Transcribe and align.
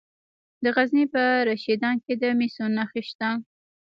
د 0.63 0.65
غزني 0.75 1.05
په 1.13 1.23
رشیدان 1.49 1.95
کې 2.05 2.13
د 2.21 2.23
مسو 2.39 2.65
نښې 2.75 3.01
شته. 3.09 3.29